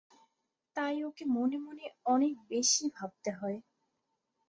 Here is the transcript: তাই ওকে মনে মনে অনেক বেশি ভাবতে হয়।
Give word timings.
তাই 0.75 0.95
ওকে 1.03 1.23
মনে 1.35 1.57
মনে 1.57 1.83
অনেক 2.05 2.33
বেশি 2.49 2.83
ভাবতে 2.95 3.29
হয়। 3.31 3.57